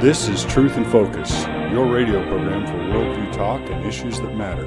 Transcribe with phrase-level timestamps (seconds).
[0.00, 4.64] This is Truth in Focus, your radio program for worldview talk and issues that matter,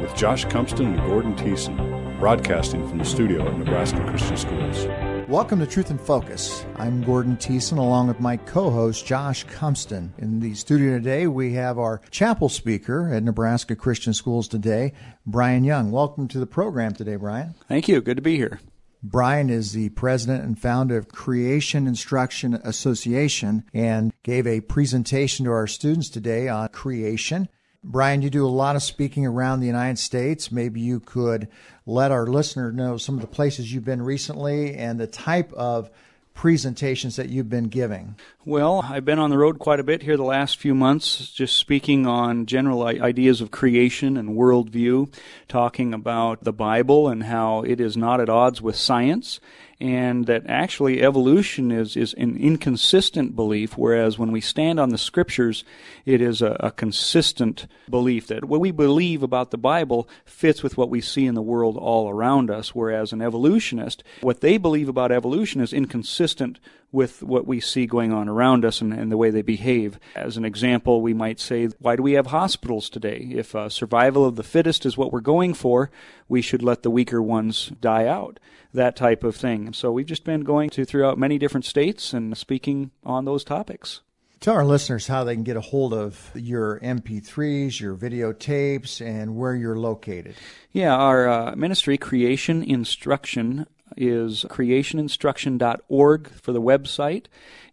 [0.00, 4.86] with Josh Cumpston and Gordon Teeson, broadcasting from the studio at Nebraska Christian Schools.
[5.28, 6.66] Welcome to Truth in Focus.
[6.74, 10.10] I'm Gordon Teeson along with my co-host Josh Cumpston.
[10.18, 15.62] In the studio today, we have our chapel speaker at Nebraska Christian Schools today, Brian
[15.62, 15.92] Young.
[15.92, 17.54] Welcome to the program today, Brian.
[17.68, 18.00] Thank you.
[18.00, 18.58] Good to be here.
[19.04, 25.50] Brian is the president and founder of Creation Instruction Association and gave a presentation to
[25.50, 27.48] our students today on creation.
[27.82, 30.52] Brian, you do a lot of speaking around the United States.
[30.52, 31.48] Maybe you could
[31.84, 35.90] let our listener know some of the places you've been recently and the type of
[36.34, 38.16] presentations that you've been giving?
[38.44, 41.56] Well, I've been on the road quite a bit here the last few months, just
[41.56, 45.12] speaking on general ideas of creation and worldview,
[45.48, 49.40] talking about the Bible and how it is not at odds with science,
[49.82, 54.96] and that actually evolution is, is an inconsistent belief, whereas when we stand on the
[54.96, 55.64] scriptures,
[56.06, 60.78] it is a, a consistent belief that what we believe about the Bible fits with
[60.78, 64.88] what we see in the world all around us, whereas an evolutionist, what they believe
[64.88, 66.60] about evolution is inconsistent
[66.92, 69.98] with what we see going on around us and, and, the way they behave.
[70.14, 73.28] As an example, we might say, why do we have hospitals today?
[73.32, 75.90] If uh, survival of the fittest is what we're going for,
[76.28, 78.38] we should let the weaker ones die out.
[78.74, 79.72] That type of thing.
[79.72, 84.00] So we've just been going to throughout many different states and speaking on those topics.
[84.40, 89.36] Tell our listeners how they can get a hold of your MP3s, your videotapes, and
[89.36, 90.34] where you're located.
[90.72, 97.26] Yeah, our uh, ministry, Creation Instruction is creationinstruction.org for the website,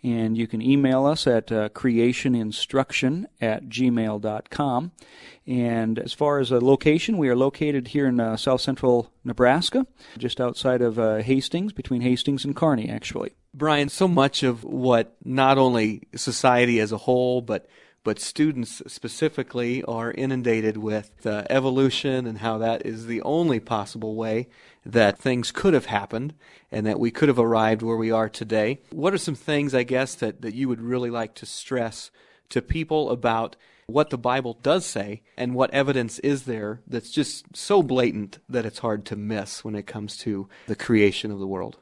[0.03, 4.91] and you can email us at uh, creationinstruction at gmail.com.
[5.47, 9.87] And as far as a location, we are located here in uh, south central Nebraska,
[10.17, 13.31] just outside of uh, Hastings, between Hastings and Kearney, actually.
[13.53, 17.67] Brian, so much of what not only society as a whole, but
[18.03, 24.15] but students specifically are inundated with uh, evolution and how that is the only possible
[24.15, 24.47] way
[24.91, 26.33] that things could have happened
[26.71, 28.79] and that we could have arrived where we are today.
[28.91, 32.11] What are some things, I guess, that, that you would really like to stress
[32.49, 33.55] to people about
[33.87, 38.65] what the Bible does say and what evidence is there that's just so blatant that
[38.65, 41.77] it's hard to miss when it comes to the creation of the world?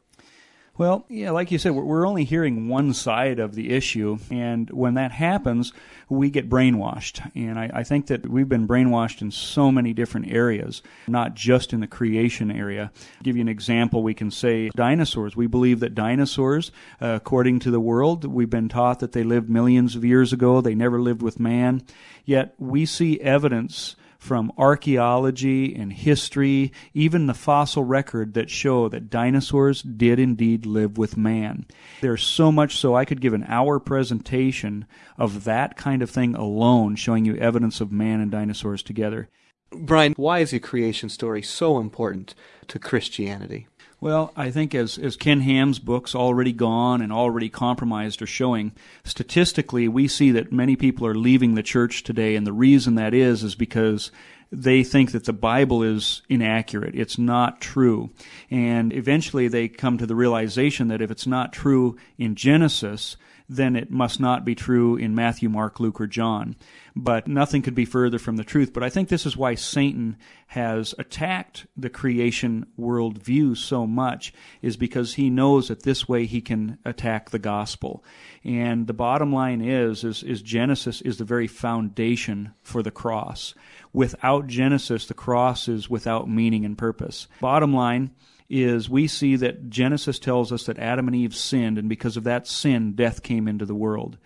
[0.77, 4.93] Well, yeah, like you said, we're only hearing one side of the issue, and when
[4.93, 5.73] that happens,
[6.07, 7.27] we get brainwashed.
[7.35, 11.73] And I, I, think that we've been brainwashed in so many different areas, not just
[11.73, 12.91] in the creation area.
[13.17, 15.35] To give you an example, we can say dinosaurs.
[15.35, 16.71] We believe that dinosaurs,
[17.01, 20.61] uh, according to the world, we've been taught that they lived millions of years ago.
[20.61, 21.81] They never lived with man.
[22.23, 29.09] Yet we see evidence from archaeology and history, even the fossil record that show that
[29.09, 31.65] dinosaurs did indeed live with man.
[32.01, 34.85] There's so much so I could give an hour presentation
[35.17, 39.29] of that kind of thing alone, showing you evidence of man and dinosaurs together.
[39.71, 42.33] Brian, why is the creation story so important
[42.67, 43.67] to Christianity?
[43.99, 48.73] Well, I think as, as Ken Ham's books, Already Gone and Already Compromised, are showing,
[49.03, 53.15] statistically, we see that many people are leaving the church today, and the reason that
[53.15, 54.11] is, is because
[54.51, 56.93] they think that the Bible is inaccurate.
[56.93, 58.11] It's not true.
[58.51, 63.17] And eventually they come to the realization that if it's not true in Genesis,
[63.49, 66.55] then it must not be true in Matthew, Mark, Luke, or John.
[66.95, 68.73] But nothing could be further from the truth.
[68.73, 74.75] But I think this is why Satan has attacked the creation worldview so much, is
[74.75, 78.03] because he knows that this way he can attack the gospel.
[78.43, 83.53] And the bottom line is, is, is Genesis is the very foundation for the cross.
[83.93, 87.27] Without Genesis, the cross is without meaning and purpose.
[87.39, 88.11] Bottom line,
[88.49, 92.23] is we see that Genesis tells us that Adam and Eve sinned, and because of
[92.23, 94.17] that sin, death came into the world.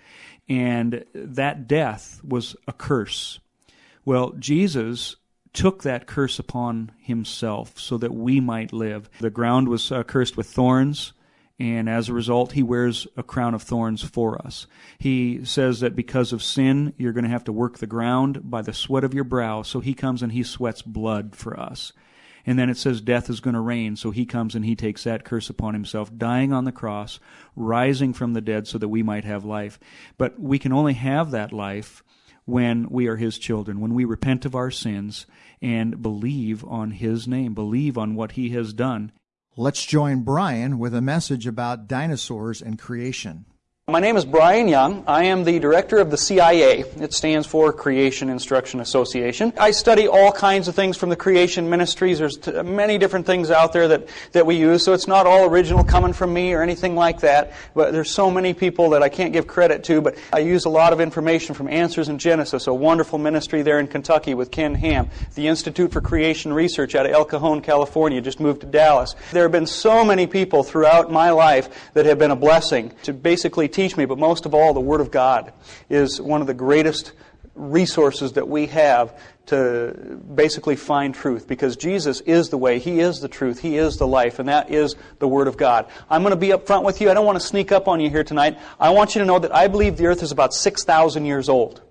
[0.48, 3.40] And that death was a curse.
[4.06, 5.16] Well, Jesus
[5.54, 9.10] took that curse upon himself so that we might live.
[9.20, 11.14] The ground was uh, cursed with thorns,
[11.60, 14.66] and as a result, he wears a crown of thorns for us.
[14.98, 18.62] He says that because of sin, you're going to have to work the ground by
[18.62, 21.94] the sweat of your brow, so he comes and he sweats blood for us.
[22.46, 23.96] And then it says death is going to reign.
[23.96, 27.20] So he comes and he takes that curse upon himself, dying on the cross,
[27.56, 29.80] rising from the dead so that we might have life.
[30.18, 32.04] But we can only have that life
[32.46, 35.26] when we are his children, when we repent of our sins
[35.62, 39.12] and believe on his name, believe on what he has done.
[39.56, 43.46] Let's join Brian with a message about dinosaurs and creation.
[43.92, 45.04] My name is Brian Young.
[45.06, 46.86] I am the director of the CIA.
[47.02, 49.52] It stands for Creation Instruction Association.
[49.58, 52.18] I study all kinds of things from the creation ministries.
[52.18, 55.44] There's t- many different things out there that, that we use, so it's not all
[55.44, 57.52] original coming from me or anything like that.
[57.76, 60.70] But there's so many people that I can't give credit to, but I use a
[60.70, 64.74] lot of information from Answers in Genesis, a wonderful ministry there in Kentucky with Ken
[64.74, 69.16] Ham, the Institute for Creation Research out of El Cajon, California, just moved to Dallas.
[69.34, 73.12] There have been so many people throughout my life that have been a blessing to
[73.12, 75.54] basically teach teach me, but most of all, the Word of God
[75.90, 77.14] is one of the greatest
[77.56, 83.20] resources that we have to basically find truth because Jesus is the way, He is
[83.20, 85.88] the truth, He is the life, and that is the Word of God.
[86.10, 87.10] I'm going to be up front with you.
[87.10, 88.60] I don't want to sneak up on you here tonight.
[88.80, 91.82] I want you to know that I believe the earth is about 6,000 years old.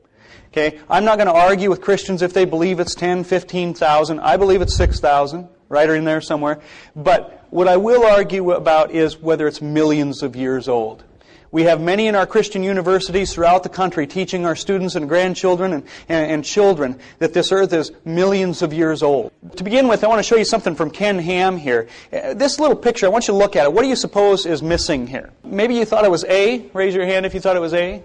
[0.53, 0.79] Okay?
[0.89, 4.21] I'm not going to argue with Christians if they believe it's 10, 15,000.
[4.21, 6.61] I believe it's 6,000, right or in there somewhere.
[6.95, 11.05] But what I will argue about is whether it's millions of years old.
[11.53, 15.73] We have many in our Christian universities throughout the country teaching our students and grandchildren
[15.73, 19.33] and, and, and, children that this earth is millions of years old.
[19.57, 21.89] To begin with, I want to show you something from Ken Ham here.
[22.13, 23.73] Uh, this little picture, I want you to look at it.
[23.73, 25.31] What do you suppose is missing here?
[25.43, 26.71] Maybe you thought it was A.
[26.73, 28.01] Raise your hand if you thought it was A.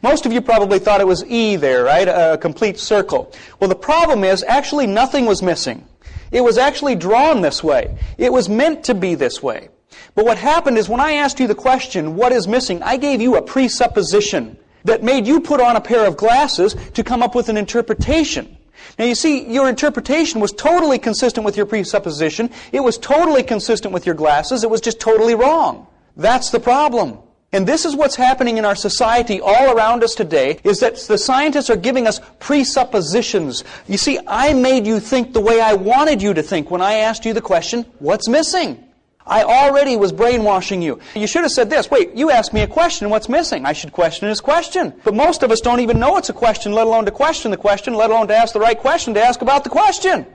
[0.00, 2.06] Most of you probably thought it was E there, right?
[2.06, 3.32] A complete circle.
[3.58, 5.84] Well, the problem is actually nothing was missing.
[6.30, 7.98] It was actually drawn this way.
[8.18, 9.68] It was meant to be this way.
[10.14, 13.20] But what happened is when I asked you the question, what is missing, I gave
[13.20, 17.34] you a presupposition that made you put on a pair of glasses to come up
[17.34, 18.56] with an interpretation.
[18.98, 22.50] Now you see, your interpretation was totally consistent with your presupposition.
[22.70, 24.62] It was totally consistent with your glasses.
[24.62, 25.86] It was just totally wrong.
[26.16, 27.18] That's the problem.
[27.52, 31.16] And this is what's happening in our society all around us today, is that the
[31.16, 33.62] scientists are giving us presuppositions.
[33.86, 36.94] You see, I made you think the way I wanted you to think when I
[36.94, 38.83] asked you the question, what's missing?
[39.26, 41.00] I already was brainwashing you.
[41.14, 41.90] You should have said this.
[41.90, 43.08] Wait, you asked me a question.
[43.08, 43.64] What's missing?
[43.64, 44.92] I should question his question.
[45.02, 47.56] But most of us don't even know it's a question, let alone to question the
[47.56, 50.26] question, let alone to ask the right question to ask about the question.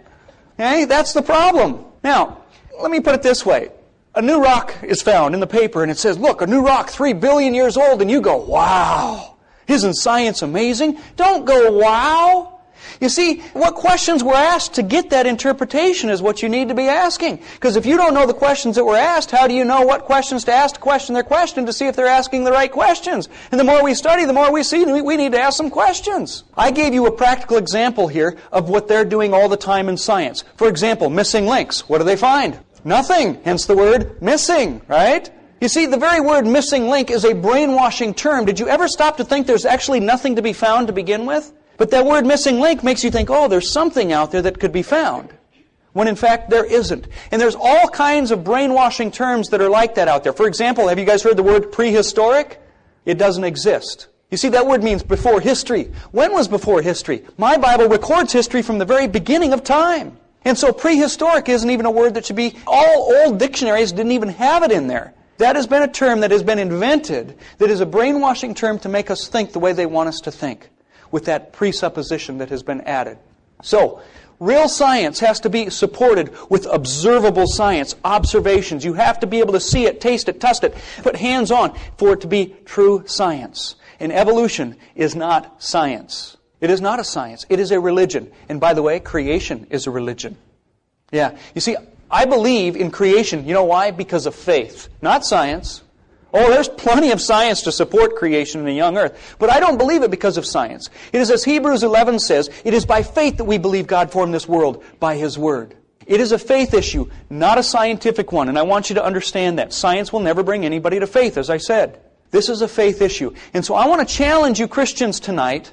[0.56, 0.86] Okay?
[0.86, 1.86] That's the problem.
[2.04, 2.40] Now,
[2.82, 3.70] let me put it this way.
[4.16, 6.90] A new rock is found in the paper and it says, look, a new rock,
[6.90, 9.38] three billion years old, and you go, wow.
[9.68, 11.00] Isn't science amazing?
[11.16, 12.59] Don't go, wow.
[13.00, 16.76] You see, what questions were asked to get that interpretation is what you need to
[16.76, 17.42] be asking.
[17.54, 20.04] Because if you don't know the questions that were asked, how do you know what
[20.04, 23.30] questions to ask to question their question to see if they're asking the right questions?
[23.52, 26.44] And the more we study, the more we see we need to ask some questions.
[26.58, 29.96] I gave you a practical example here of what they're doing all the time in
[29.96, 30.44] science.
[30.58, 31.88] For example, missing links.
[31.88, 32.60] What do they find?
[32.84, 33.40] Nothing.
[33.46, 35.30] Hence the word missing, right?
[35.62, 38.46] You see, the very word missing link is a brainwashing term.
[38.46, 41.54] Did you ever stop to think there's actually nothing to be found to begin with?
[41.80, 44.74] But that word missing link makes you think, oh, there's something out there that could
[44.74, 45.34] be found.
[45.94, 47.08] When in fact there isn't.
[47.32, 50.34] And there's all kinds of brainwashing terms that are like that out there.
[50.34, 52.62] For example, have you guys heard the word prehistoric?
[53.06, 54.08] It doesn't exist.
[54.30, 55.90] You see, that word means before history.
[56.12, 57.24] When was before history?
[57.38, 60.18] My Bible records history from the very beginning of time.
[60.44, 64.30] And so prehistoric isn't even a word that should be, all old dictionaries didn't even
[64.30, 65.14] have it in there.
[65.38, 68.90] That has been a term that has been invented that is a brainwashing term to
[68.90, 70.70] make us think the way they want us to think
[71.12, 73.18] with that presupposition that has been added.
[73.62, 74.02] So,
[74.40, 78.86] real science has to be supported with observable science, observations.
[78.86, 81.78] You have to be able to see it, taste it, test it, put hands on
[81.98, 83.76] for it to be true science.
[84.00, 86.38] And evolution is not science.
[86.62, 87.46] It is not a science.
[87.50, 88.32] It is a religion.
[88.48, 90.38] And by the way, creation is a religion.
[91.12, 91.38] Yeah.
[91.56, 91.76] You see,
[92.12, 93.46] I believe in creation.
[93.46, 93.92] You know why?
[93.92, 94.90] Because of faith.
[95.02, 95.84] Not science.
[96.34, 99.36] Oh, there's plenty of science to support creation in a young earth.
[99.40, 100.90] But I don't believe it because of science.
[101.12, 104.34] It is as Hebrews 11 says, it is by faith that we believe God formed
[104.34, 105.76] this world, by His Word.
[106.06, 109.60] It is a faith issue, not a scientific one, and I want you to understand
[109.60, 109.74] that.
[109.74, 112.00] Science will never bring anybody to faith, as I said.
[112.32, 113.34] This is a faith issue.
[113.54, 115.72] And so I want to challenge you Christians tonight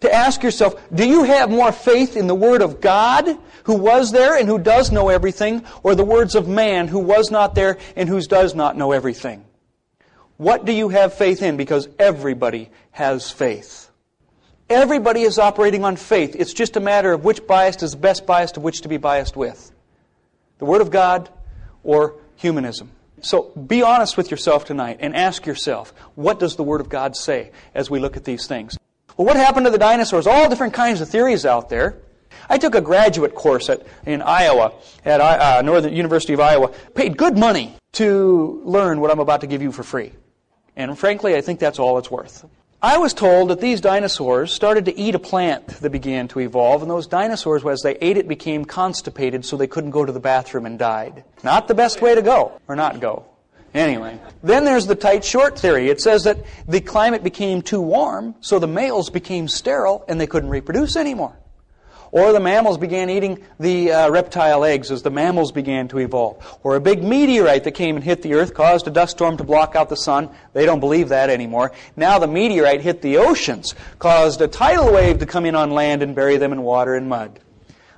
[0.00, 4.12] to ask yourself, do you have more faith in the Word of God, who was
[4.12, 7.78] there and who does know everything, or the words of man, who was not there
[7.96, 9.44] and who does not know everything?
[10.38, 11.56] What do you have faith in?
[11.56, 13.90] Because everybody has faith.
[14.70, 16.36] Everybody is operating on faith.
[16.38, 18.98] It's just a matter of which bias is the best bias to which to be
[18.98, 19.72] biased with.
[20.58, 21.28] The Word of God
[21.82, 22.90] or humanism.
[23.20, 27.16] So be honest with yourself tonight and ask yourself, what does the Word of God
[27.16, 28.78] say as we look at these things?
[29.16, 30.28] Well, what happened to the dinosaurs?
[30.28, 31.98] All different kinds of theories out there.
[32.48, 34.72] I took a graduate course at, in Iowa,
[35.04, 39.48] at uh, Northern University of Iowa, paid good money to learn what I'm about to
[39.48, 40.12] give you for free.
[40.78, 42.46] And frankly, I think that's all it's worth.
[42.80, 46.80] I was told that these dinosaurs started to eat a plant that began to evolve,
[46.80, 50.20] and those dinosaurs, as they ate it, became constipated so they couldn't go to the
[50.20, 51.24] bathroom and died.
[51.42, 53.26] Not the best way to go, or not go.
[53.74, 55.90] Anyway, then there's the tight short theory.
[55.90, 60.28] It says that the climate became too warm, so the males became sterile and they
[60.28, 61.36] couldn't reproduce anymore.
[62.10, 66.58] Or the mammals began eating the uh, reptile eggs as the mammals began to evolve.
[66.62, 69.44] Or a big meteorite that came and hit the earth caused a dust storm to
[69.44, 70.30] block out the sun.
[70.52, 71.72] They don't believe that anymore.
[71.96, 76.02] Now the meteorite hit the oceans, caused a tidal wave to come in on land
[76.02, 77.40] and bury them in water and mud.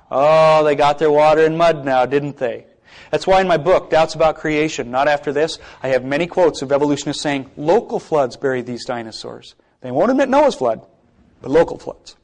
[0.09, 2.65] Oh, they got their water and mud now, didn't they?
[3.11, 6.61] That's why in my book, Doubts About Creation, Not After This, I have many quotes
[6.61, 9.55] of evolutionists saying local floods buried these dinosaurs.
[9.81, 10.85] They won't admit Noah's flood,
[11.41, 12.15] but local floods.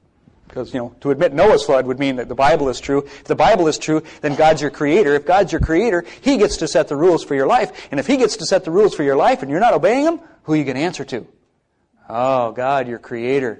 [0.48, 3.00] Because, you know, to admit Noah's flood would mean that the Bible is true.
[3.00, 5.14] If the Bible is true, then God's your creator.
[5.14, 7.88] If God's your creator, He gets to set the rules for your life.
[7.92, 10.06] And if He gets to set the rules for your life and you're not obeying
[10.06, 11.28] Him, who are you going to answer to?
[12.10, 13.60] Oh, God, your creator.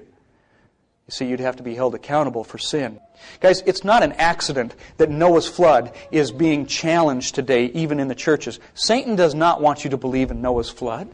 [1.08, 3.00] You see, you'd have to be held accountable for sin.
[3.40, 8.16] Guys, it's not an accident that Noah's flood is being challenged today, even in the
[8.16, 8.60] churches.
[8.74, 11.10] Satan does not want you to believe in Noah's flood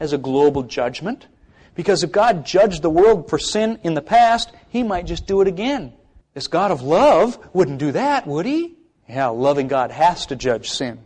[0.00, 1.26] as a global judgment.
[1.74, 5.40] Because if God judged the world for sin in the past, He might just do
[5.40, 5.92] it again.
[6.34, 8.74] This God of love wouldn't do that, would He?
[9.08, 10.98] Yeah, loving God has to judge sin.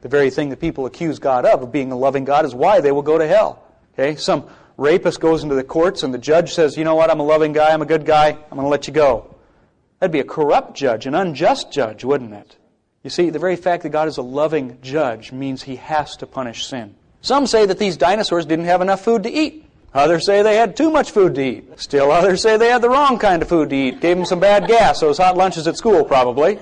[0.00, 2.80] The very thing that people accuse God of, of being a loving God, is why
[2.80, 3.62] they will go to hell.
[3.94, 4.16] Okay?
[4.16, 7.24] Some rapist goes into the courts and the judge says, you know what, I'm a
[7.24, 9.34] loving guy, I'm a good guy, I'm going to let you go.
[9.98, 12.56] That'd be a corrupt judge, an unjust judge, wouldn't it?
[13.02, 16.26] You see, the very fact that God is a loving judge means he has to
[16.26, 16.94] punish sin.
[17.20, 19.67] Some say that these dinosaurs didn't have enough food to eat.
[19.94, 21.80] Others say they had too much food to eat.
[21.80, 24.00] Still others say they had the wrong kind of food to eat.
[24.00, 26.58] Gave them some bad gas, those hot lunches at school probably.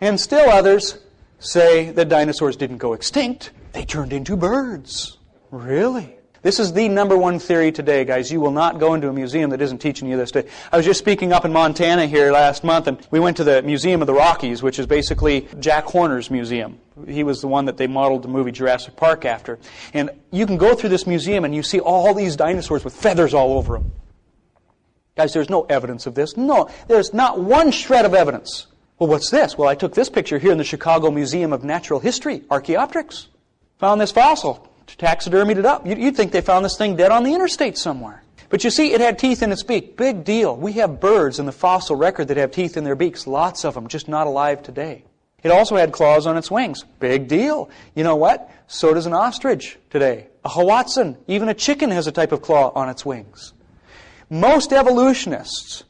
[0.00, 0.98] And still others
[1.38, 3.52] say that dinosaurs didn't go extinct.
[3.72, 5.18] They turned into birds.
[5.50, 6.16] Really?
[6.42, 8.30] This is the number one theory today, guys.
[8.30, 10.32] You will not go into a museum that isn't teaching you this.
[10.32, 10.48] today.
[10.72, 13.62] I was just speaking up in Montana here last month, and we went to the
[13.62, 16.80] Museum of the Rockies, which is basically Jack Horner's museum.
[17.06, 19.58] He was the one that they modeled the movie Jurassic Park after.
[19.94, 23.34] And you can go through this museum and you see all these dinosaurs with feathers
[23.34, 23.92] all over them.
[25.16, 26.36] Guys, there's no evidence of this.
[26.36, 28.66] No, there's not one shred of evidence.
[28.98, 29.58] Well, what's this?
[29.58, 33.28] Well, I took this picture here in the Chicago Museum of Natural History, Archaeopteryx.
[33.78, 34.68] Found this fossil
[34.98, 35.86] taxidermied it up.
[35.86, 38.22] You'd think they found this thing dead on the interstate somewhere.
[38.48, 39.96] But you see, it had teeth in its beak.
[39.96, 40.56] Big deal.
[40.56, 43.26] We have birds in the fossil record that have teeth in their beaks.
[43.26, 45.04] Lots of them, just not alive today.
[45.42, 46.84] It also had claws on its wings.
[47.00, 47.70] Big deal.
[47.94, 48.50] You know what?
[48.68, 50.28] So does an ostrich today.
[50.44, 53.52] A hoatzin, even a chicken has a type of claw on its wings.
[54.30, 55.84] Most evolutionists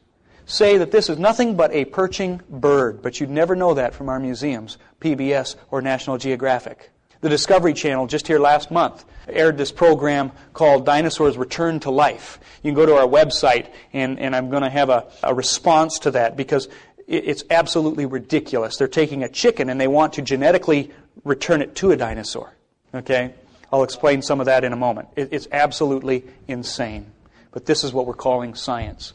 [0.46, 4.08] say that this is nothing but a perching bird, but you'd never know that from
[4.08, 6.90] our museums, PBS or National Geographic.
[7.20, 12.40] The Discovery Channel, just here last month, aired this program called Dinosaurs Return to Life.
[12.64, 16.00] You can go to our website, and, and I'm going to have a, a response
[16.00, 16.68] to that because
[17.06, 18.76] it's absolutely ridiculous.
[18.76, 20.90] They're taking a chicken and they want to genetically
[21.24, 22.52] return it to a dinosaur.
[22.94, 23.34] Okay?
[23.72, 25.08] I'll explain some of that in a moment.
[25.16, 27.06] It's absolutely insane.
[27.52, 29.12] But this is what we're calling science.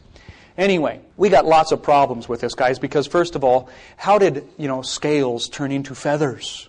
[0.58, 4.48] Anyway, we got lots of problems with this, guys, because first of all, how did,
[4.58, 6.68] you know, scales turn into feathers?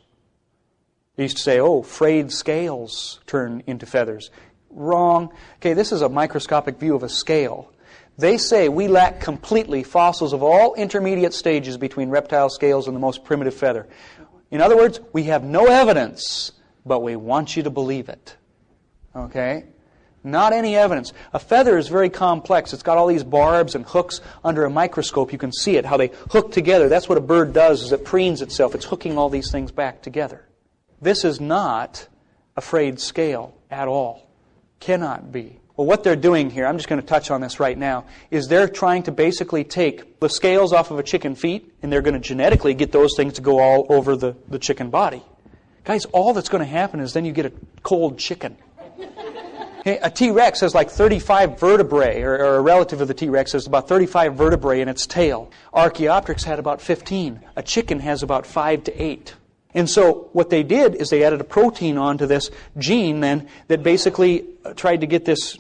[1.17, 4.31] They used to say, oh, frayed scales turn into feathers.
[4.71, 5.31] Wrong.
[5.57, 7.73] Okay, this is a microscopic view of a scale.
[8.19, 13.01] They say we lack completely fossils of all intermediate stages between reptile scales and the
[13.01, 13.87] most primitive feather.
[14.51, 16.51] In other words, we have no evidence,
[16.85, 18.37] but we want you to believe it.
[19.15, 19.67] Okay?
[20.25, 21.13] Not any evidence.
[21.33, 22.73] A feather is very complex.
[22.73, 25.33] It's got all these barbs and hooks under a microscope.
[25.33, 26.89] You can see it, how they hook together.
[26.89, 28.75] That's what a bird does, is it preens itself.
[28.75, 30.45] It's hooking all these things back together.
[31.01, 32.09] This is not
[32.57, 34.29] a frayed scale at all.
[34.81, 35.61] Cannot be.
[35.79, 38.49] Well, what they're doing here, I'm just going to touch on this right now, is
[38.49, 42.15] they're trying to basically take the scales off of a chicken feet and they're going
[42.15, 45.23] to genetically get those things to go all over the, the chicken body.
[45.85, 47.53] Guys, all that's going to happen is then you get a
[47.85, 48.57] cold chicken.
[49.87, 53.53] A T Rex has like 35 vertebrae, or, or, a relative of the T Rex
[53.53, 55.51] has about 35 vertebrae in its tail.
[55.73, 57.41] Archaeopteryx had about 15.
[57.57, 59.35] A chicken has about 5 to 8.
[59.75, 63.83] And so what they did is they added a protein onto this gene then that
[63.83, 64.47] basically
[64.77, 65.59] tried to get this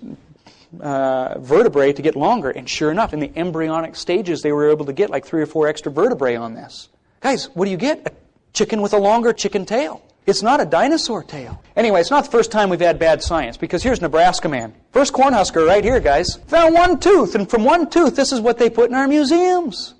[0.80, 2.50] uh, vertebrae to get longer.
[2.50, 5.46] And sure enough, in the embryonic stages, they were able to get like three or
[5.46, 6.88] four extra vertebrae on this.
[7.20, 8.06] Guys, what do you get?
[8.06, 8.12] A
[8.52, 10.02] chicken with a longer chicken tail.
[10.26, 11.62] It's not a dinosaur tail.
[11.74, 14.74] Anyway, it's not the first time we've had bad science because here's Nebraska man.
[14.92, 16.36] First cornhusker right here, guys.
[16.48, 19.94] Found one tooth, and from one tooth, this is what they put in our museums.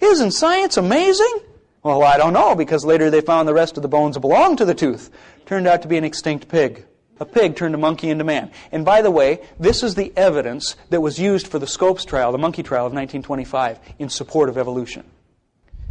[0.00, 1.40] Isn't science amazing?
[1.82, 4.64] Well, I don't know, because later they found the rest of the bones belonged to
[4.64, 5.10] the tooth.
[5.46, 6.86] Turned out to be an extinct pig.
[7.18, 8.52] A pig turned a monkey into man.
[8.70, 12.30] And by the way, this is the evidence that was used for the Scopes trial,
[12.30, 15.04] the monkey trial of 1925, in support of evolution.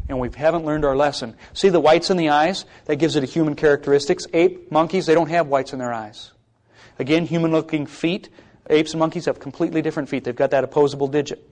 [0.10, 1.36] and we haven't learned our lesson.
[1.53, 2.65] See the whites in the eyes?
[2.86, 4.25] That gives it a human characteristics.
[4.33, 6.31] Ape, monkeys, they don't have whites in their eyes.
[7.00, 8.29] Again, human looking feet.
[8.69, 10.25] Apes and monkeys have completely different feet.
[10.25, 11.48] They've got that opposable digit.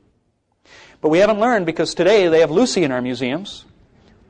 [1.00, 3.66] But we haven't learned because today they have Lucy in our museums.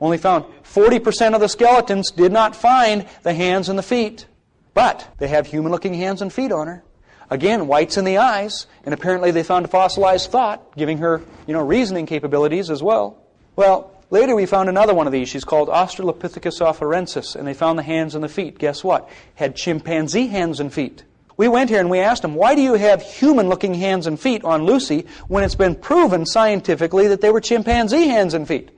[0.00, 4.26] Only found 40% of the skeletons did not find the hands and the feet.
[4.72, 6.82] But they have human looking hands and feet on her.
[7.28, 11.54] Again, whites in the eyes, and apparently they found a fossilized thought, giving her, you
[11.54, 13.18] know, reasoning capabilities as well.
[13.54, 15.28] Well, later we found another one of these.
[15.28, 18.58] She's called Australopithecus afarensis, and they found the hands and the feet.
[18.58, 19.08] Guess what?
[19.34, 21.04] Had chimpanzee hands and feet.
[21.36, 24.18] We went here and we asked them, why do you have human looking hands and
[24.18, 28.70] feet on Lucy when it's been proven scientifically that they were chimpanzee hands and feet?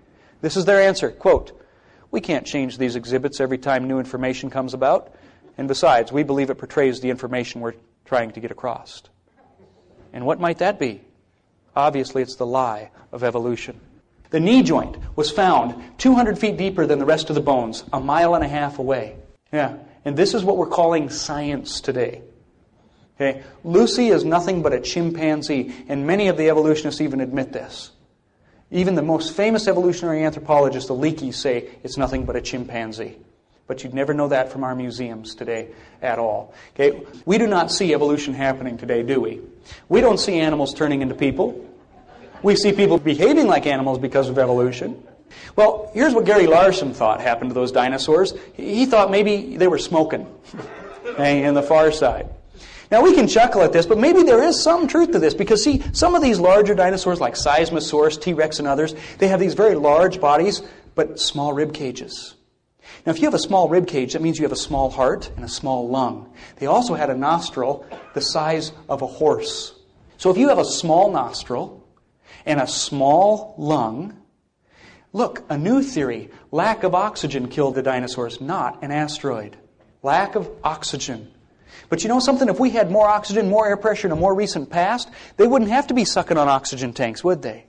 [0.43, 1.11] This is their answer.
[1.11, 1.59] Quote,
[2.11, 5.15] we can't change these exhibits every time new information comes about.
[5.57, 9.03] And besides, we believe it portrays the information we're trying to get across.
[10.13, 11.01] And what might that be?
[11.75, 13.81] Obviously, it's the lie of evolution.
[14.31, 18.01] The knee joint was found 200 feet deeper than the rest of the bones, a
[18.01, 19.17] mile and a half away.
[19.53, 22.23] Yeah, and this is what we're calling science today.
[23.17, 27.91] Okay, Lucy is nothing but a chimpanzee, and many of the evolutionists even admit this.
[28.73, 33.19] Even the most famous evolutionary anthropologists, the Leakeys, say it's nothing but a chimpanzee.
[33.67, 35.69] But you'd never know that from our museums today
[36.01, 36.55] at all.
[36.75, 37.03] Okay?
[37.27, 39.41] We do not see evolution happening today, do we?
[39.89, 41.69] We don't see animals turning into people.
[42.43, 45.03] We see people behaving like animals because of evolution.
[45.55, 48.35] Well, here's what Gary Larson thought happened to those dinosaurs.
[48.55, 50.27] He thought maybe they were smoking
[51.19, 52.29] eh, in the far side.
[52.93, 55.65] Now we can chuckle at this, but maybe there is some truth to this because
[55.65, 59.75] see, some of these larger dinosaurs like Seismosaurus, T-Rex and others, they have these very
[59.75, 60.61] large bodies
[60.95, 62.35] but small rib cages.
[63.07, 65.31] Now, if you have a small rib cage, that means you have a small heart
[65.37, 66.35] and a small lung.
[66.57, 69.75] They also had a nostril the size of a horse.
[70.19, 71.89] So if you have a small nostril
[72.45, 74.19] and a small lung,
[75.15, 76.29] look, a new theory.
[76.51, 79.57] Lack of oxygen killed the dinosaurs, not an asteroid.
[80.03, 81.33] Lack of oxygen.
[81.93, 82.49] But you know something?
[82.49, 85.71] If we had more oxygen, more air pressure in a more recent past, they wouldn't
[85.71, 87.67] have to be sucking on oxygen tanks, would they?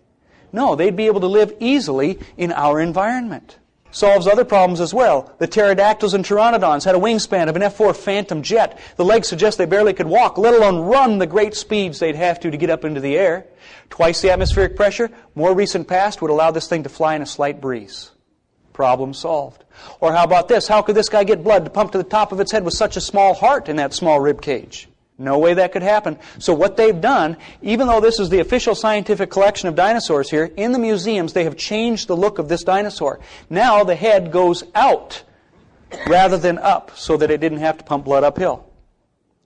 [0.53, 3.59] No, they'd be able to live easily in our environment
[3.91, 5.31] solves other problems as well.
[5.37, 8.79] The pterodactyls and pteranodons had a wingspan of an F-4 Phantom jet.
[8.95, 12.39] The legs suggest they barely could walk, let alone run the great speeds they'd have
[12.39, 13.45] to to get up into the air.
[13.91, 17.27] Twice the atmospheric pressure, more recent past would allow this thing to fly in a
[17.27, 18.09] slight breeze.
[18.73, 19.63] Problem solved.
[19.99, 20.67] Or how about this?
[20.67, 22.73] How could this guy get blood to pump to the top of its head with
[22.73, 24.89] such a small heart in that small rib cage?
[25.17, 26.17] No way that could happen.
[26.39, 30.51] So what they've done, even though this is the official scientific collection of dinosaurs here,
[30.57, 33.19] in the museums they have changed the look of this dinosaur.
[33.49, 35.23] Now the head goes out
[36.07, 38.67] rather than up so that it didn't have to pump blood uphill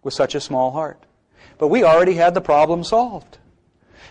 [0.03, 1.03] with such a small heart.
[1.57, 3.36] But we already had the problem solved.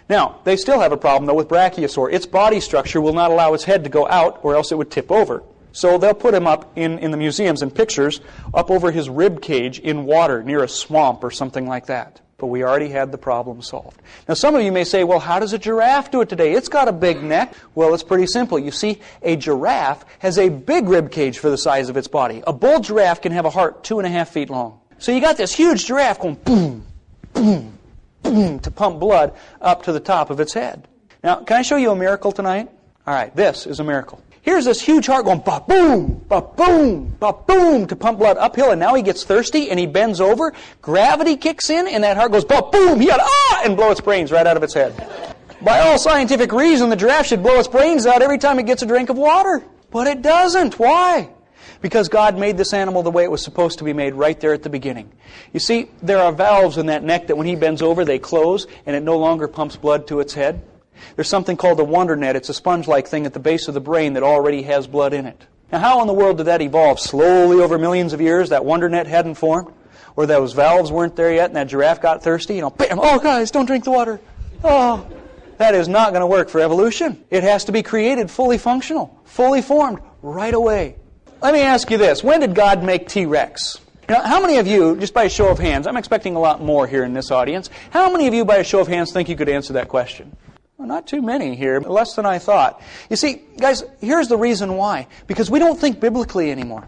[0.09, 2.12] Now, they still have a problem though with Brachiosaur.
[2.12, 4.90] Its body structure will not allow its head to go out or else it would
[4.90, 5.42] tip over.
[5.73, 8.21] So they'll put him up in, in the museums in pictures
[8.55, 12.21] up over his rib cage in water near a swamp or something like that.
[12.38, 14.01] But we already had the problem solved.
[14.29, 16.53] Now, some of you may say, well, how does a giraffe do it today?
[16.53, 17.55] It's got a big neck.
[17.75, 18.59] Well, it's pretty simple.
[18.59, 22.42] You see, a giraffe has a big rib cage for the size of its body.
[22.47, 24.81] A bull giraffe can have a heart two and a half feet long.
[24.99, 26.87] So you got this huge giraffe going boom,
[27.33, 27.76] boom
[28.62, 30.87] to pump blood up to the top of its head.
[31.23, 32.69] Now, can I show you a miracle tonight?
[33.07, 34.23] All right, this is a miracle.
[34.43, 38.71] Here's this huge heart going ba boom, ba boom, ba boom to pump blood uphill,
[38.71, 40.53] and now he gets thirsty and he bends over.
[40.81, 43.01] Gravity kicks in, and that heart goes ba boom.
[43.01, 44.95] He got ah and blow its brains right out of its head.
[45.62, 48.83] By all scientific reason, the giraffe should blow its brains out every time it gets
[48.83, 50.79] a drink of water, but it doesn't.
[50.79, 51.29] Why?
[51.81, 54.53] Because God made this animal the way it was supposed to be made right there
[54.53, 55.12] at the beginning.
[55.53, 58.67] You see, there are valves in that neck that when he bends over, they close,
[58.87, 60.62] and it no longer pumps blood to its head.
[61.15, 62.37] There's something called the wonder net.
[62.37, 65.27] It's a sponge-like thing at the base of the brain that already has blood in
[65.27, 65.47] it.
[65.71, 67.01] Now, how in the world did that evolve?
[67.01, 69.73] Slowly over millions of years, that wonder net hadn't formed?
[70.15, 72.55] Or those valves weren't there yet and that giraffe got thirsty?
[72.55, 72.99] You know, bam!
[73.01, 74.21] Oh, guys, don't drink the water.
[74.65, 75.07] Oh,
[75.59, 77.23] that is not going to work for evolution.
[77.31, 80.97] It has to be created fully functional, fully formed, right away.
[81.42, 82.25] Let me ask you this.
[82.25, 83.81] When did God make T-Rex?
[84.09, 86.62] Now, how many of you, just by a show of hands, I'm expecting a lot
[86.62, 89.29] more here in this audience, how many of you, by a show of hands, think
[89.29, 90.37] you could answer that question?
[90.79, 92.81] Well, not too many here, less than I thought.
[93.11, 95.09] You see, guys, here's the reason why.
[95.27, 96.87] Because we don't think biblically anymore.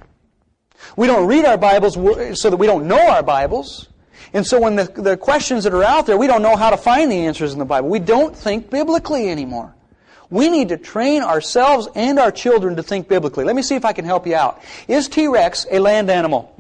[0.96, 1.94] We don't read our Bibles
[2.40, 3.88] so that we don't know our Bibles.
[4.32, 6.76] And so when the, the questions that are out there, we don't know how to
[6.76, 7.88] find the answers in the Bible.
[7.88, 9.74] We don't think biblically anymore.
[10.30, 13.44] We need to train ourselves and our children to think biblically.
[13.44, 14.62] Let me see if I can help you out.
[14.86, 16.54] Is T-Rex a land animal?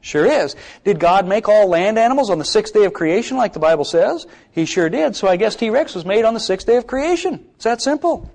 [0.00, 0.56] Sure is.
[0.82, 3.84] Did God make all land animals on the sixth day of creation like the Bible
[3.84, 4.26] says?
[4.50, 5.14] He sure did.
[5.14, 7.46] So I guess T-Rex was made on the sixth day of creation.
[7.54, 8.28] It's that simple.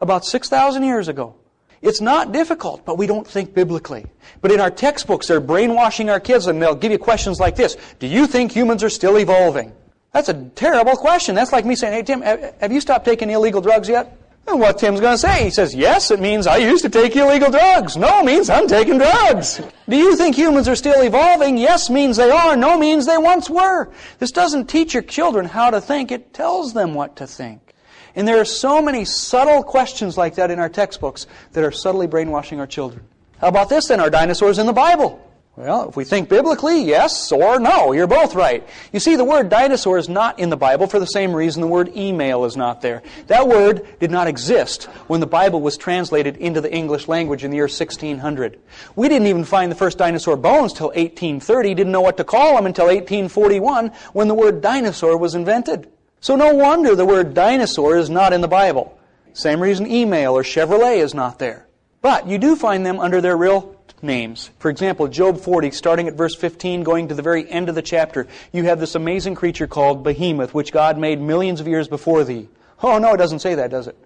[0.00, 1.34] about 6,000 years ago.
[1.82, 4.06] It's not difficult, but we don't think biblically.
[4.40, 7.76] But in our textbooks, they're brainwashing our kids and they'll give you questions like this.
[7.98, 9.72] Do you think humans are still evolving?
[10.14, 11.34] That's a terrible question.
[11.34, 14.16] That's like me saying, hey, Tim, have you stopped taking illegal drugs yet?
[14.46, 15.42] And what Tim's going to say?
[15.42, 17.96] He says, yes, it means I used to take illegal drugs.
[17.96, 19.60] No means I'm taking drugs.
[19.88, 21.58] Do you think humans are still evolving?
[21.58, 22.56] Yes means they are.
[22.56, 23.90] No means they once were.
[24.20, 26.12] This doesn't teach your children how to think.
[26.12, 27.74] It tells them what to think.
[28.14, 32.06] And there are so many subtle questions like that in our textbooks that are subtly
[32.06, 33.04] brainwashing our children.
[33.38, 33.98] How about this then?
[33.98, 35.23] Are dinosaurs in the Bible?
[35.56, 37.92] Well, if we think biblically, yes or no.
[37.92, 38.66] You're both right.
[38.92, 41.68] You see, the word dinosaur is not in the Bible for the same reason the
[41.68, 43.04] word email is not there.
[43.28, 47.52] That word did not exist when the Bible was translated into the English language in
[47.52, 48.58] the year 1600.
[48.96, 52.56] We didn't even find the first dinosaur bones till 1830, didn't know what to call
[52.56, 55.88] them until 1841 when the word dinosaur was invented.
[56.20, 58.98] So no wonder the word dinosaur is not in the Bible.
[59.34, 61.68] Same reason email or Chevrolet is not there.
[62.02, 64.50] But you do find them under their real names.
[64.58, 67.82] For example, Job 40, starting at verse 15, going to the very end of the
[67.82, 72.22] chapter, you have this amazing creature called Behemoth, which God made millions of years before
[72.24, 72.48] thee.
[72.82, 73.96] Oh, no, it doesn't say that, does it?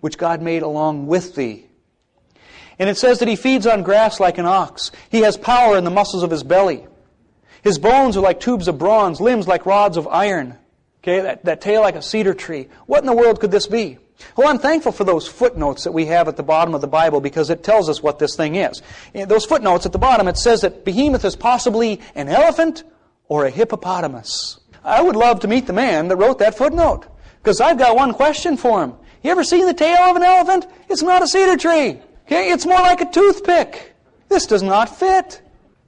[0.00, 1.66] Which God made along with thee.
[2.78, 4.90] And it says that he feeds on grass like an ox.
[5.10, 6.86] He has power in the muscles of his belly.
[7.62, 10.58] His bones are like tubes of bronze, limbs like rods of iron.
[11.02, 12.68] Okay, that, that tail like a cedar tree.
[12.86, 13.98] What in the world could this be?
[14.36, 17.20] Well, I'm thankful for those footnotes that we have at the bottom of the Bible
[17.20, 18.82] because it tells us what this thing is.
[19.14, 22.84] In those footnotes at the bottom, it says that behemoth is possibly an elephant
[23.28, 24.60] or a hippopotamus.
[24.84, 27.06] I would love to meet the man that wrote that footnote
[27.42, 28.94] because I've got one question for him.
[29.22, 30.66] You ever seen the tail of an elephant?
[30.88, 32.00] It's not a cedar tree.
[32.26, 33.94] Okay, it's more like a toothpick.
[34.28, 35.40] This does not fit.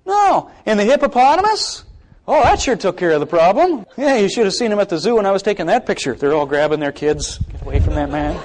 [0.07, 0.51] No.
[0.67, 1.85] And the hippopotamus?
[2.27, 3.85] Oh, that sure took care of the problem.
[3.97, 6.15] Yeah, you should have seen him at the zoo when I was taking that picture.
[6.15, 7.39] They're all grabbing their kids.
[7.39, 8.41] Get away from that man.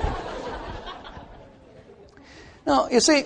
[2.67, 3.25] Now, you see,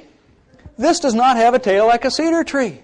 [0.77, 2.83] this does not have a tail like a cedar tree.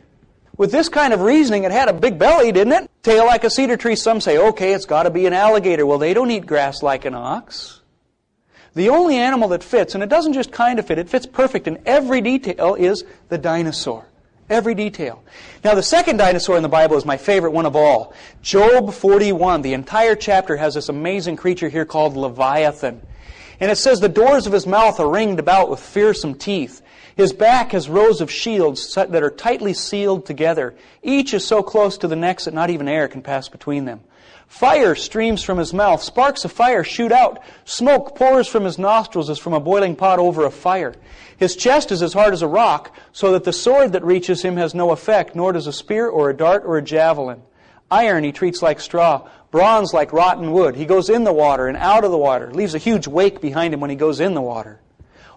[0.58, 2.92] With this kind of reasoning, it had a big belly, didn't it?
[3.04, 3.96] Tail like a cedar tree.
[3.96, 5.86] Some say, okay, it's got to be an alligator.
[5.86, 7.80] Well, they don't eat grass like an ox.
[8.74, 11.68] The only animal that fits, and it doesn't just kind of fit, it fits perfect
[11.68, 14.09] in every detail, is the dinosaur.
[14.50, 15.24] Every detail.
[15.64, 18.14] Now, the second dinosaur in the Bible is my favorite one of all.
[18.42, 19.62] Job 41.
[19.62, 23.02] The entire chapter has this amazing creature here called Leviathan.
[23.60, 26.82] And it says the doors of his mouth are ringed about with fearsome teeth.
[27.16, 30.76] His back has rows of shields that are tightly sealed together.
[31.04, 34.00] Each is so close to the next that not even air can pass between them.
[34.48, 36.02] Fire streams from his mouth.
[36.02, 37.44] Sparks of fire shoot out.
[37.66, 40.96] Smoke pours from his nostrils as from a boiling pot over a fire.
[41.40, 44.58] His chest is as hard as a rock, so that the sword that reaches him
[44.58, 47.42] has no effect, nor does a spear or a dart or a javelin.
[47.90, 50.76] Iron he treats like straw, bronze like rotten wood.
[50.76, 53.74] He goes in the water and out of the water, leaves a huge wake behind
[53.74, 54.82] him when he goes in the water.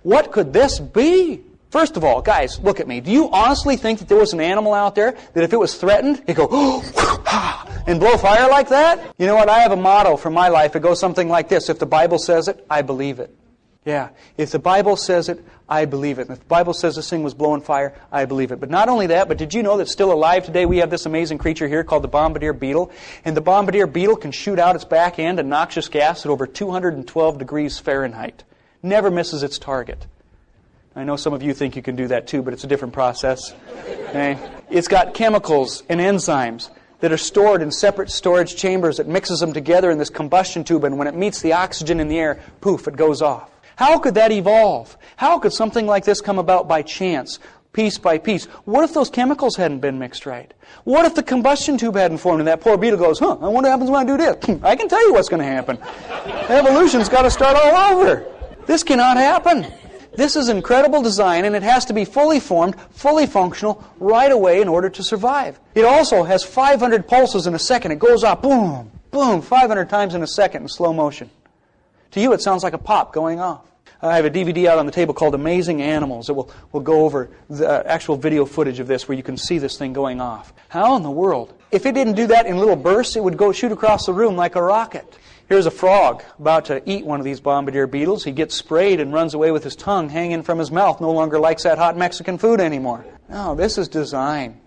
[0.03, 1.43] What could this be?
[1.71, 3.01] First of all, guys, look at me.
[3.01, 5.77] Do you honestly think that there was an animal out there that if it was
[5.77, 9.15] threatened, it'd go, oh, and blow fire like that?
[9.19, 9.49] You know what?
[9.49, 10.75] I have a motto for my life.
[10.75, 11.71] It goes something like this.
[11.71, 13.35] If the Bible says it, I believe it.
[13.85, 14.11] Yeah.
[14.37, 16.29] If the Bible says it, I believe it.
[16.29, 18.61] And if the Bible says this thing was blowing fire, I believe it.
[18.61, 21.05] But not only that, but did you know that still alive today we have this
[21.07, 22.93] amazing creature here called the bombardier beetle?
[23.25, 26.47] And the bombardier beetle can shoot out its back end a noxious gas at over
[26.47, 28.45] 212 degrees Fahrenheit.
[28.85, 30.07] Never misses its target.
[30.95, 32.95] I know some of you think you can do that too, but it's a different
[32.95, 33.55] process.
[34.13, 34.39] Okay?
[34.69, 36.69] It's got chemicals and enzymes
[37.01, 40.85] that are stored in separate storage chambers It mixes them together in this combustion tube,
[40.85, 43.51] and when it meets the oxygen in the air, poof, it goes off.
[43.77, 44.97] How could that evolve?
[45.17, 47.39] How could something like this come about by chance,
[47.73, 48.45] piece by piece?
[48.65, 50.53] What if those chemicals hadn't been mixed right?
[50.85, 53.69] What if the combustion tube hadn't formed and that poor beetle goes, huh, I wonder
[53.69, 54.45] what happens when I do this?
[54.45, 55.79] Hmm, I can tell you what's going to happen.
[56.51, 58.27] Evolution's got to start all over.
[58.67, 59.73] This cannot happen.
[60.15, 64.61] This is incredible design and it has to be fully formed, fully functional right away
[64.61, 65.59] in order to survive.
[65.75, 67.93] It also has 500 pulses in a second.
[67.93, 71.31] It goes up, boom, boom, 500 times in a second in slow motion.
[72.13, 73.67] To you, it sounds like a pop going off.
[74.05, 76.27] I have a DVD out on the table called Amazing Animals.
[76.27, 79.37] that will, will go over the uh, actual video footage of this where you can
[79.37, 80.53] see this thing going off.
[80.69, 81.55] How in the world?
[81.71, 84.35] If it didn't do that in little bursts, it would go shoot across the room
[84.35, 85.07] like a rocket.
[85.49, 88.25] Here's a frog about to eat one of these bombardier beetles.
[88.25, 91.01] He gets sprayed and runs away with his tongue hanging from his mouth.
[91.01, 93.05] No longer likes that hot Mexican food anymore.
[93.29, 94.61] No, this is design.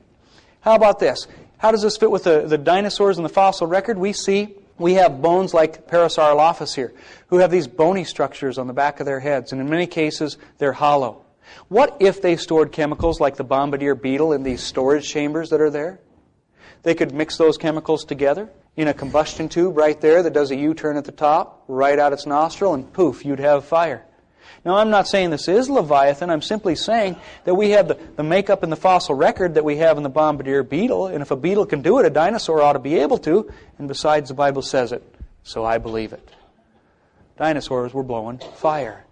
[0.62, 1.28] How about this?
[1.58, 3.98] How does this fit with the, the dinosaurs and the fossil record?
[3.98, 6.94] We see we have bones like Parasaurolophus here,
[7.28, 10.38] who have these bony structures on the back of their heads, and in many cases,
[10.58, 11.26] they're hollow.
[11.68, 15.70] What if they stored chemicals like the bombardier beetle in these storage chambers that are
[15.70, 16.00] there?
[16.84, 20.56] They could mix those chemicals together in a combustion tube right there that does a
[20.56, 24.05] U turn at the top, right out its nostril, and poof, you'd have fire.
[24.64, 26.30] Now, I'm not saying this is Leviathan.
[26.30, 29.78] I'm simply saying that we have the, the makeup in the fossil record that we
[29.78, 32.74] have in the bombardier beetle, and if a beetle can do it, a dinosaur ought
[32.74, 35.04] to be able to, and besides, the Bible says it,
[35.44, 36.28] so I believe it.
[37.38, 39.06] Dinosaurs were blowing fire.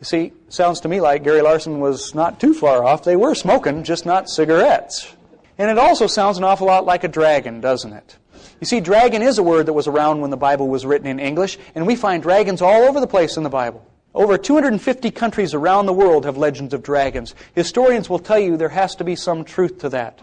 [0.00, 3.04] You see, sounds to me like Gary Larson was not too far off.
[3.04, 5.14] They were smoking, just not cigarettes.
[5.58, 8.16] And it also sounds an awful lot like a dragon, doesn't it?
[8.60, 11.18] You see, dragon is a word that was around when the Bible was written in
[11.18, 13.84] English, and we find dragons all over the place in the Bible.
[14.18, 17.36] Over 250 countries around the world have legends of dragons.
[17.54, 20.18] Historians will tell you there has to be some truth to that.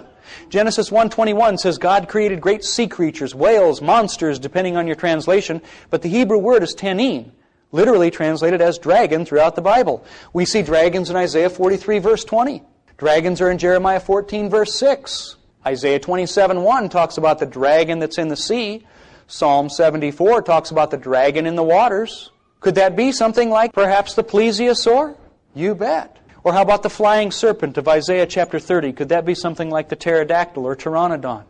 [0.50, 6.02] Genesis 1:21 says God created great sea creatures, whales, monsters depending on your translation, but
[6.02, 7.32] the Hebrew word is tanin,
[7.72, 10.04] literally translated as dragon throughout the Bible.
[10.34, 12.64] We see dragons in Isaiah 43 verse 20.
[12.98, 15.38] Dragons are in Jeremiah 14 verse 6.
[15.66, 18.86] Isaiah 27 1 talks about the dragon that's in the sea.
[19.28, 22.32] Psalm 74 talks about the dragon in the waters.
[22.66, 25.16] Could that be something like perhaps the plesiosaur?
[25.54, 26.18] You bet.
[26.44, 28.94] Or how about the flying serpent of Isaiah chapter 30?
[28.94, 31.44] Could that be something like the pterodactyl or pteranodon?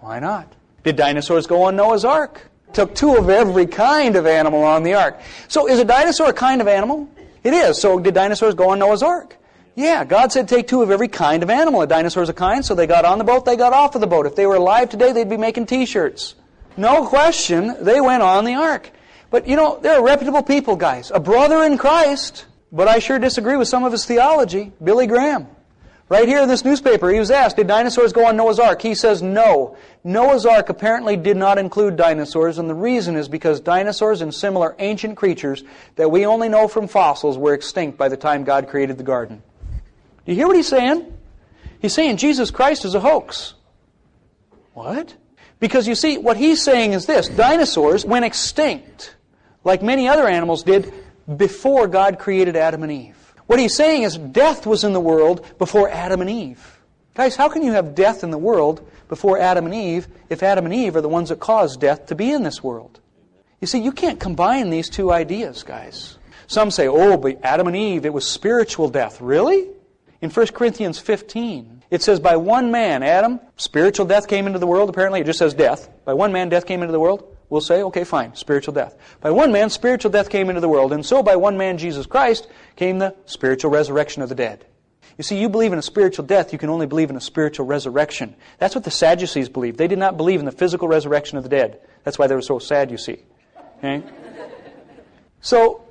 [0.00, 0.52] Why not?
[0.82, 2.50] Did dinosaurs go on Noah's Ark?
[2.72, 5.20] Took two of every kind of animal on the ark.
[5.46, 7.08] So is a dinosaur a kind of animal?
[7.44, 7.80] It is.
[7.80, 9.36] So did dinosaurs go on Noah's Ark?
[9.76, 11.82] Yeah, God said take two of every kind of animal.
[11.82, 14.08] A dinosaur's a kind, so they got on the boat, they got off of the
[14.08, 14.26] boat.
[14.26, 16.34] If they were alive today, they'd be making t-shirts.
[16.76, 18.90] No question, they went on the ark.
[19.34, 21.10] But you know, they're reputable people, guys.
[21.12, 24.70] A brother in Christ, but I sure disagree with some of his theology.
[24.80, 25.48] Billy Graham.
[26.08, 28.80] Right here in this newspaper, he was asked, did dinosaurs go on Noah's Ark?
[28.80, 29.76] He says no.
[30.04, 34.76] Noah's Ark apparently did not include dinosaurs, and the reason is because dinosaurs and similar
[34.78, 35.64] ancient creatures
[35.96, 39.42] that we only know from fossils were extinct by the time God created the garden.
[40.24, 41.12] Do you hear what he's saying?
[41.80, 43.54] He's saying Jesus Christ is a hoax.
[44.74, 45.16] What?
[45.58, 49.16] Because you see, what he's saying is this dinosaurs went extinct,
[49.64, 50.92] like many other animals did,
[51.36, 53.34] before God created Adam and Eve.
[53.46, 56.80] What he's saying is death was in the world before Adam and Eve.
[57.14, 60.64] Guys, how can you have death in the world before Adam and Eve if Adam
[60.64, 63.00] and Eve are the ones that caused death to be in this world?
[63.60, 66.18] You see, you can't combine these two ideas, guys.
[66.46, 69.20] Some say, oh, but Adam and Eve, it was spiritual death.
[69.20, 69.68] Really?
[70.20, 74.66] In 1 Corinthians 15, it says, By one man, Adam, spiritual death came into the
[74.66, 74.88] world.
[74.88, 75.88] Apparently, it just says death.
[76.04, 77.33] By one man, death came into the world.
[77.54, 78.96] We'll say, okay, fine, spiritual death.
[79.20, 80.92] By one man, spiritual death came into the world.
[80.92, 84.66] And so, by one man, Jesus Christ, came the spiritual resurrection of the dead.
[85.16, 87.64] You see, you believe in a spiritual death, you can only believe in a spiritual
[87.66, 88.34] resurrection.
[88.58, 89.78] That's what the Sadducees believed.
[89.78, 91.78] They did not believe in the physical resurrection of the dead.
[92.02, 93.22] That's why they were so sad, you see.
[93.78, 94.02] Okay?
[95.40, 95.84] So,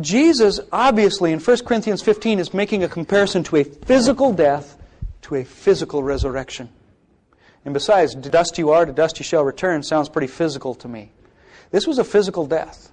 [0.00, 4.78] Jesus, obviously, in 1 Corinthians 15, is making a comparison to a physical death
[5.20, 6.70] to a physical resurrection.
[7.66, 10.88] And besides, to dust you are, to dust you shall return sounds pretty physical to
[10.88, 11.10] me.
[11.72, 12.92] This was a physical death.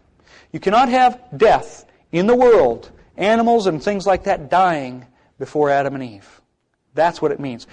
[0.51, 5.05] You cannot have death in the world, animals and things like that dying
[5.37, 6.41] before Adam and Eve.
[6.95, 7.67] That's what it means.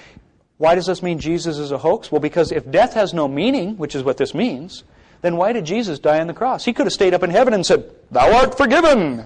[0.58, 2.12] Why does this mean Jesus is a hoax?
[2.12, 4.84] Well, because if death has no meaning, which is what this means,
[5.22, 6.66] then why did Jesus die on the cross?
[6.66, 9.24] He could have stayed up in heaven and said, Thou art forgiven.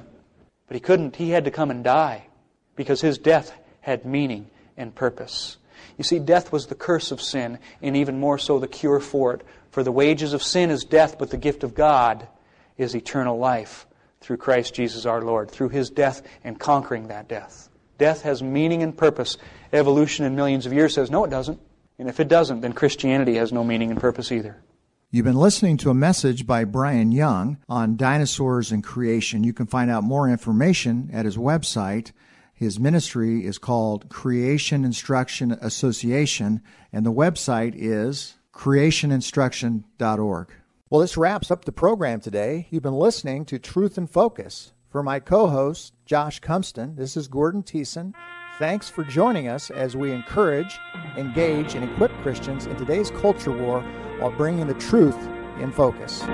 [0.68, 1.16] But he couldn't.
[1.16, 2.28] He had to come and die
[2.76, 5.56] because his death had meaning and purpose.
[5.98, 9.34] You see, death was the curse of sin, and even more so the cure for
[9.34, 9.42] it.
[9.70, 12.28] For the wages of sin is death, but the gift of God
[12.76, 13.86] is eternal life
[14.20, 17.68] through Christ Jesus our Lord, through his death and conquering that death.
[17.98, 19.36] Death has meaning and purpose.
[19.72, 21.60] Evolution in millions of years says, no, it doesn't.
[21.98, 24.62] And if it doesn't, then Christianity has no meaning and purpose either.
[25.10, 29.44] You've been listening to a message by Brian Young on dinosaurs and creation.
[29.44, 32.10] You can find out more information at his website.
[32.64, 36.62] His ministry is called Creation Instruction Association,
[36.94, 40.48] and the website is creationinstruction.org.
[40.88, 42.66] Well, this wraps up the program today.
[42.70, 44.72] You've been listening to Truth in Focus.
[44.88, 48.14] For my co host, Josh Cumpston, this is Gordon Thiessen.
[48.58, 50.78] Thanks for joining us as we encourage,
[51.18, 53.82] engage, and equip Christians in today's culture war
[54.20, 55.18] while bringing the truth
[55.60, 56.24] in focus.